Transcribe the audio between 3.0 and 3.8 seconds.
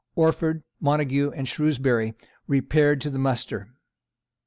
to the muster.